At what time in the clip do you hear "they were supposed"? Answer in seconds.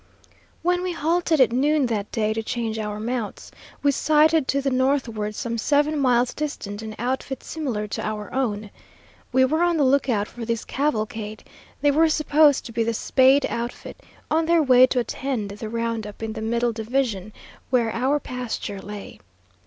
11.81-12.65